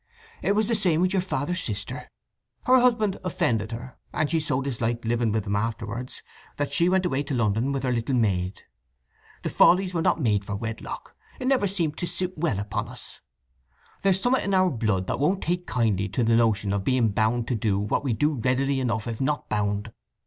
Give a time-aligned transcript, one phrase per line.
[0.41, 2.07] "It was the same with your father's sister.
[2.65, 6.23] Her husband offended her, and she so disliked living with him afterwards
[6.57, 8.63] that she went away to London with her little maid.
[9.43, 13.19] The Fawleys were not made for wedlock: it never seemed to sit well upon us.
[14.01, 17.47] There's sommat in our blood that won't take kindly to the notion of being bound
[17.49, 19.91] to do what we do readily enough if not bound.